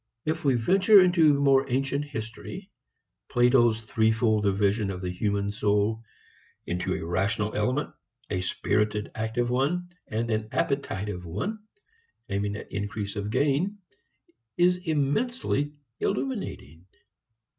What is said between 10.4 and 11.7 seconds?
appetitive one,